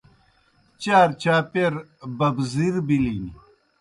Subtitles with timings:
[0.81, 1.73] چارچاپیر
[2.17, 3.21] ببزِیر بِلِن۔